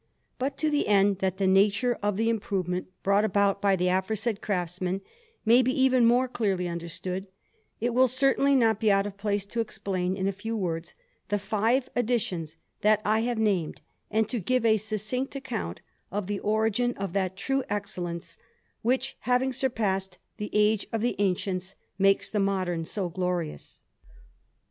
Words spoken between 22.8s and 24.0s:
so glorious.